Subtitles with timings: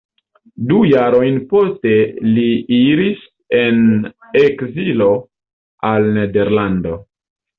[0.69, 1.91] Du jarojn poste
[2.37, 2.45] li
[2.77, 3.21] iris
[3.59, 3.77] en
[4.41, 5.11] ekzilo
[5.93, 6.99] al Nederlando.